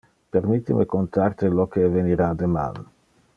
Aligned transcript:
Permitte 0.35 0.77
me 0.77 0.85
contar 0.93 1.35
te 1.41 1.51
lo 1.59 1.67
que 1.75 1.85
evenira 1.91 2.31
deman. 2.41 2.81